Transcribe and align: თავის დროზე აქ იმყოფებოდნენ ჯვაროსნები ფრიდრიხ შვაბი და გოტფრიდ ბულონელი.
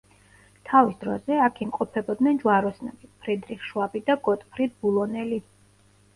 თავის 0.69 0.95
დროზე 1.03 1.37
აქ 1.47 1.61
იმყოფებოდნენ 1.65 2.39
ჯვაროსნები 2.45 3.11
ფრიდრიხ 3.27 3.69
შვაბი 3.69 4.03
და 4.09 4.19
გოტფრიდ 4.31 4.77
ბულონელი. 4.83 5.41